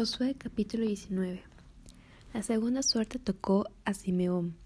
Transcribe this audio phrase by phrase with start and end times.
[0.00, 1.42] Josué capítulo 19
[2.32, 4.56] La segunda suerte tocó a Simeón,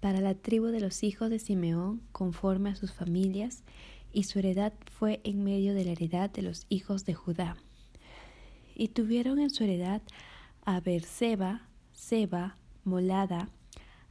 [0.00, 3.62] para la tribu de los hijos de Simeón, conforme a sus familias,
[4.12, 7.56] y su heredad fue en medio de la heredad de los hijos de Judá.
[8.74, 10.02] Y tuvieron en su heredad
[10.66, 13.48] a Berseba, Seba, Molada,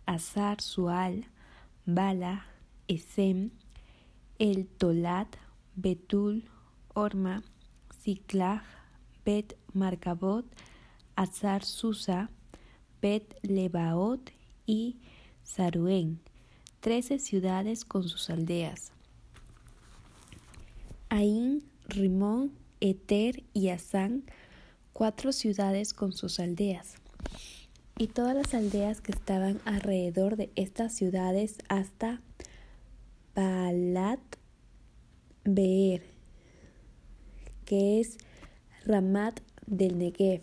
[0.07, 1.27] Azar, Sual,
[1.85, 2.47] Bala,
[2.87, 3.51] Esem,
[4.39, 5.27] El Tolat,
[5.75, 6.49] Betul,
[6.95, 7.43] Orma,
[8.01, 8.78] Ziklag,
[9.29, 10.43] Bet Marcabot,
[11.15, 12.31] Azar Susa,
[12.99, 14.31] Bet Lebaot
[14.65, 14.97] y
[15.43, 16.19] Saruén,
[16.79, 18.91] trece ciudades con sus aldeas.
[21.09, 24.23] Ain, Rimón, Eter y Asán,
[24.93, 26.95] cuatro ciudades con sus aldeas.
[27.99, 32.19] Y todas las aldeas que estaban alrededor de estas ciudades hasta
[33.35, 34.21] Baalat
[35.43, 36.01] Beer,
[37.65, 38.17] que es
[38.89, 40.41] Ramat del Negev.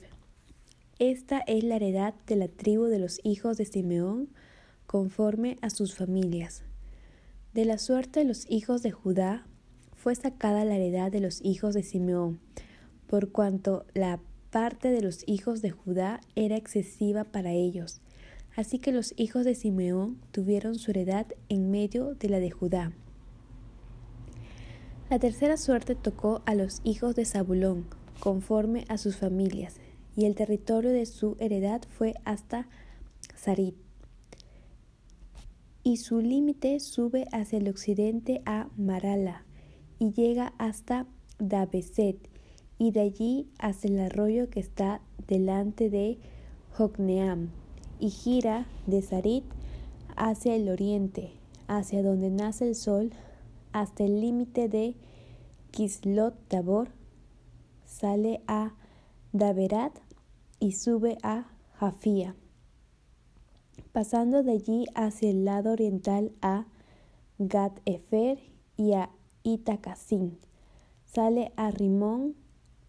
[1.00, 4.28] Esta es la heredad de la tribu de los hijos de Simeón
[4.86, 6.62] conforme a sus familias.
[7.54, 9.48] De la suerte de los hijos de Judá
[9.96, 12.38] fue sacada la heredad de los hijos de Simeón,
[13.08, 14.20] por cuanto la
[14.50, 18.00] parte de los hijos de Judá era excesiva para ellos.
[18.54, 22.92] Así que los hijos de Simeón tuvieron su heredad en medio de la de Judá.
[25.10, 27.86] La tercera suerte tocó a los hijos de Zabulón,
[28.20, 29.76] conforme a sus familias,
[30.16, 32.68] y el territorio de su heredad fue hasta
[33.34, 33.74] Sarit.
[35.82, 39.44] Y su límite sube hacia el occidente a Marala
[39.98, 41.06] y llega hasta
[41.38, 42.16] Dabeset,
[42.78, 46.18] y de allí hacia el arroyo que está delante de
[46.72, 47.50] Jocneam,
[47.98, 49.44] y gira de Sarit
[50.16, 51.30] hacia el oriente,
[51.68, 53.10] hacia donde nace el sol,
[53.72, 54.94] hasta el límite de
[55.70, 56.95] Kislot Tabor
[57.86, 58.74] sale a
[59.32, 59.98] Daverat
[60.60, 62.34] y sube a Jafía,
[63.92, 66.66] pasando de allí hacia el lado oriental a
[67.38, 68.38] Gat Efer
[68.76, 69.10] y a
[69.42, 70.38] Itacasín.
[71.04, 72.34] Sale a Rimón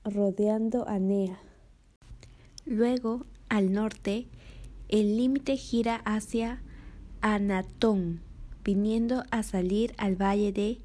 [0.04, 1.40] rodeando a Nea.
[2.66, 4.28] Luego, al norte,
[4.90, 6.62] el límite gira hacia
[7.22, 8.22] Anatón,
[8.64, 10.80] viniendo a salir al valle de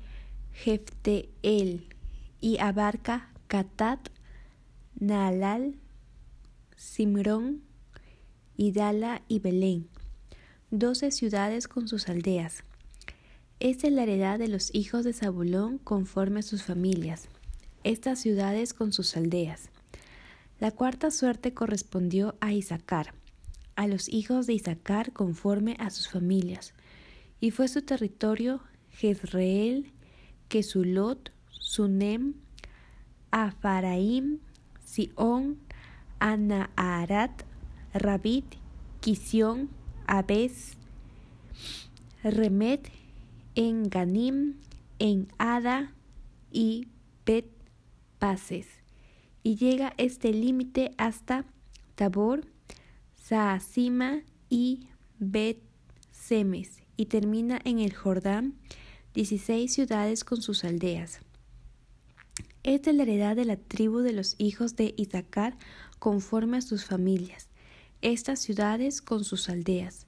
[0.52, 1.88] Jefteel
[2.40, 4.08] y abarca Catat,
[4.98, 5.74] Naalal,
[6.74, 7.60] Simrón,
[8.56, 9.90] Idala y Belén,
[10.70, 12.64] doce ciudades con sus aldeas.
[13.60, 17.28] Esta es la heredad de los hijos de Zabulón conforme a sus familias,
[17.84, 19.68] estas ciudades con sus aldeas.
[20.58, 23.12] La cuarta suerte correspondió a Isaacar,
[23.76, 26.72] a los hijos de Isaacar conforme a sus familias,
[27.38, 28.62] y fue su territorio
[28.92, 29.92] Jezreel,
[30.48, 32.32] Kesulot, Sunem,
[33.32, 34.38] Afaraim,
[34.84, 35.58] Sion,
[36.20, 37.42] Anaarat,
[37.92, 38.44] Rabit,
[39.00, 39.68] Kisión,
[40.06, 40.76] Abes,
[42.22, 42.92] Remet,
[43.56, 44.54] en Ganim,
[44.98, 45.92] en Ada
[46.52, 46.86] y
[47.26, 47.50] Bet
[48.20, 48.68] Pases.
[49.42, 51.44] Y llega este límite hasta
[51.96, 52.46] Tabor,
[53.16, 54.86] Saasima y
[55.18, 55.58] Bet
[56.12, 58.54] Semes y termina en el Jordán,
[59.14, 61.20] 16 ciudades con sus aldeas.
[62.64, 65.56] Es la heredad de la tribu de los hijos de Isaacar
[65.98, 67.48] conforme a sus familias,
[68.02, 70.06] estas ciudades con sus aldeas.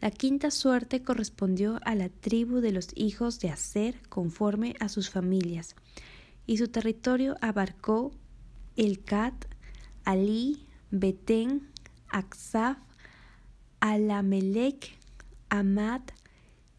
[0.00, 5.10] La quinta suerte correspondió a la tribu de los hijos de Aser conforme a sus
[5.10, 5.76] familias,
[6.44, 8.10] y su territorio abarcó
[8.74, 9.46] Elcat,
[10.04, 11.68] Ali, Betén,
[12.08, 12.78] Aksaf,
[13.78, 14.98] Alamelec,
[15.50, 16.02] Amad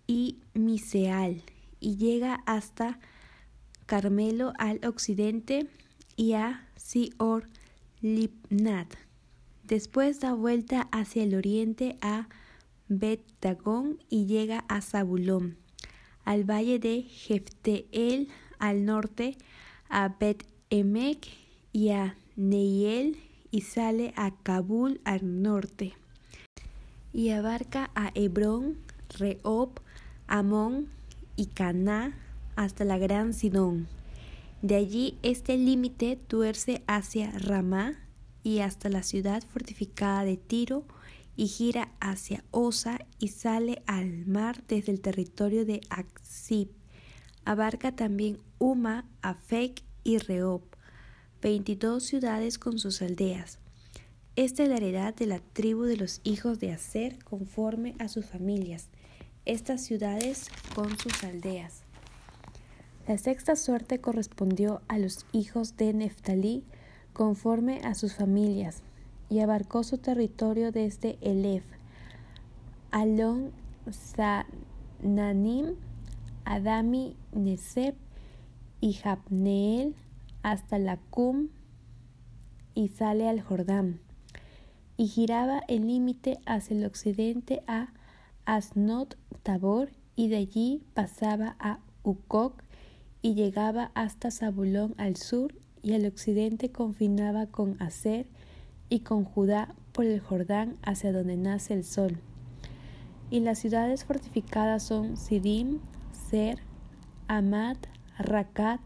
[0.05, 1.44] y Miseal,
[1.79, 3.00] y llega hasta
[3.93, 5.67] Carmelo al occidente
[6.15, 7.47] y a Sior
[8.01, 8.91] Lipnat.
[9.65, 12.27] Después da vuelta hacia el oriente a
[12.87, 15.57] Bet Dagón y llega a Zabulón,
[16.25, 19.37] al valle de Jefteel al norte,
[19.89, 21.27] a Bet Emek
[21.71, 23.19] y a Neiel
[23.51, 25.93] y sale a Kabul al norte.
[27.13, 28.75] Y abarca a Hebrón,
[29.19, 29.81] Rehob,
[30.25, 30.89] Amón
[31.35, 32.22] y Caná
[32.55, 33.88] hasta la gran Sidón.
[34.61, 38.00] De allí este límite tuerce hacia Ramá
[38.44, 40.85] y hasta la ciudad fortificada de Tiro
[41.35, 46.70] y gira hacia Osa y sale al mar desde el territorio de Aksib.
[47.46, 50.64] Abarca también Uma, Afek y Rehob,
[51.41, 53.59] veintidós ciudades con sus aldeas.
[54.35, 58.26] Esta es la heredad de la tribu de los hijos de Aser conforme a sus
[58.26, 58.88] familias,
[59.46, 61.23] estas ciudades con sus
[63.05, 66.64] La sexta suerte correspondió a los hijos de Neftalí
[67.11, 68.82] conforme a sus familias,
[69.29, 71.66] y abarcó su territorio desde Elef,
[72.91, 73.52] Alon
[73.91, 75.76] Sananim,
[76.46, 77.96] Adami Neseb
[78.79, 79.96] y Jabneel
[80.41, 81.49] hasta la Cum
[82.73, 83.99] y sale al Jordán,
[84.96, 87.91] y giraba el límite hacia el occidente a
[88.46, 92.64] Asnot Tabor, y de allí pasaba a Ukok
[93.23, 98.28] y llegaba hasta Zabulón al sur y al occidente confinaba con Aser
[98.90, 102.17] y con Judá por el Jordán hacia donde nace el sol.
[103.31, 105.79] Y las ciudades fortificadas son Sidim,
[106.29, 106.59] Ser,
[107.28, 107.78] Amad,
[108.20, 108.81] Rakat,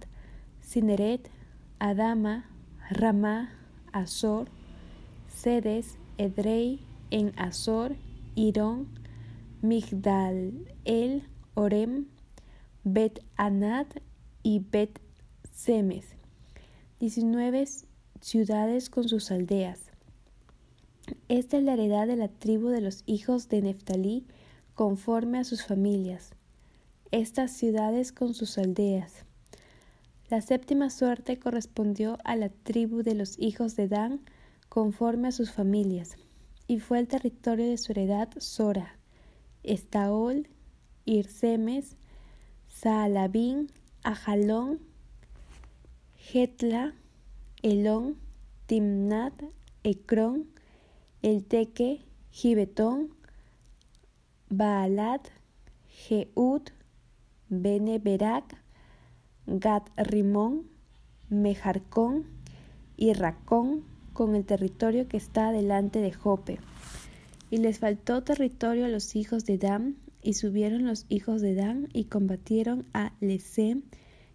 [0.62, 1.30] Sineret,
[1.80, 2.45] Adama,
[2.92, 3.50] Ramá,
[3.92, 4.50] Azor,
[5.28, 6.80] Sedes, Edrei,
[7.10, 7.95] en Azor,
[8.36, 8.88] Irón,
[9.63, 10.54] Migdal,
[10.86, 11.24] El,
[11.56, 12.06] Orem,
[12.84, 14.00] Bet Anat
[14.48, 15.02] y Bet
[15.52, 16.06] Semes
[17.02, 17.66] 19
[18.22, 19.92] ciudades con sus aldeas.
[21.28, 24.26] Esta es la heredad de la tribu de los hijos de Neftalí
[24.74, 26.32] conforme a sus familias.
[27.12, 29.26] Estas ciudades con sus aldeas.
[30.30, 34.22] La séptima suerte correspondió a la tribu de los hijos de Dan
[34.70, 36.16] conforme a sus familias,
[36.68, 38.98] y fue el territorio de su heredad Sora,
[39.64, 40.48] Estaol,
[41.04, 41.98] Irsemes,
[42.70, 43.68] Saalabín,
[44.07, 44.80] Ajalón,
[46.15, 46.94] Getla,
[47.62, 48.15] Elón,
[48.65, 49.33] Timnat,
[49.83, 50.48] Ecrón,
[51.21, 53.09] Elteque, Gibetón,
[54.50, 55.27] Baalat,
[55.89, 56.62] Jeud,
[57.50, 58.56] Beneberak,
[59.45, 60.69] Gat Rimón,
[61.27, 62.27] Mejarcón
[62.95, 63.83] y Racón
[64.13, 66.60] con el territorio que está delante de Jope.
[67.50, 71.88] Y les faltó territorio a los hijos de Dan, y subieron los hijos de Dan
[71.94, 73.83] y combatieron a Lesem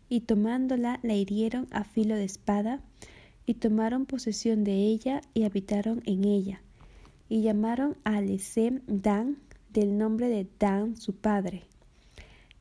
[0.09, 2.81] y tomándola la hirieron a filo de espada,
[3.45, 6.63] y tomaron posesión de ella y habitaron en ella,
[7.29, 9.37] y llamaron a Lesem Dan
[9.71, 11.65] del nombre de Dan su padre.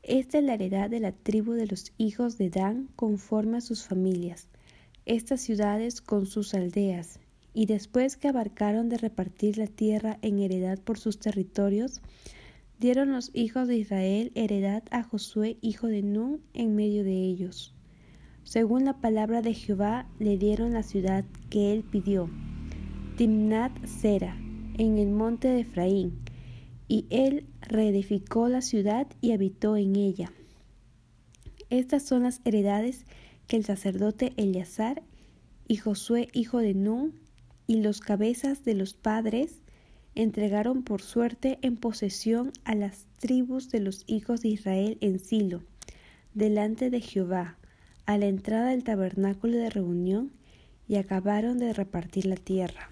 [0.04, 3.86] Esta es la heredad de la tribu de los hijos de Dan conforme a sus
[3.86, 4.50] familias,
[5.06, 7.22] estas ciudades con sus aldeas,
[7.54, 12.02] y después que abarcaron de repartir la tierra en heredad por sus territorios,
[12.82, 17.76] dieron los hijos de Israel heredad a Josué, hijo de Nun, en medio de ellos.
[18.44, 22.28] Según la palabra de Jehová, le dieron la ciudad que él pidió,
[23.18, 24.36] Timnat Sera,
[24.80, 26.18] en el monte de Efraín,
[26.88, 30.34] y él reedificó la ciudad y habitó en ella.
[31.70, 33.06] Estas son las heredades
[33.46, 35.04] que el sacerdote Eleazar
[35.68, 37.14] y Josué, hijo de Nun,
[37.68, 39.62] y los cabezas de los padres
[40.16, 45.64] entregaron por suerte en posesión a las tribus de los hijos de Israel en Silo,
[46.34, 47.58] delante de Jehová,
[48.06, 50.32] a la entrada del tabernáculo de reunión,
[50.88, 52.90] y acabaron de repartir la tierra.